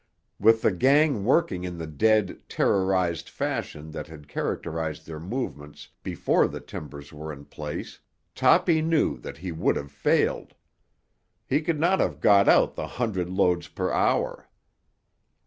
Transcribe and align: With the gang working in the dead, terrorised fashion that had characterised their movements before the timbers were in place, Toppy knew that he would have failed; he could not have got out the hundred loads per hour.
With 0.39 0.63
the 0.63 0.71
gang 0.71 1.25
working 1.25 1.63
in 1.63 1.77
the 1.77 1.85
dead, 1.85 2.39
terrorised 2.49 3.29
fashion 3.29 3.91
that 3.91 4.07
had 4.07 4.27
characterised 4.27 5.05
their 5.05 5.19
movements 5.19 5.89
before 6.01 6.47
the 6.47 6.59
timbers 6.59 7.13
were 7.13 7.31
in 7.31 7.45
place, 7.45 7.99
Toppy 8.33 8.81
knew 8.81 9.19
that 9.19 9.37
he 9.37 9.51
would 9.51 9.75
have 9.75 9.91
failed; 9.91 10.55
he 11.47 11.61
could 11.61 11.79
not 11.79 11.99
have 11.99 12.19
got 12.19 12.47
out 12.49 12.73
the 12.73 12.87
hundred 12.97 13.29
loads 13.29 13.67
per 13.67 13.91
hour. 13.91 14.49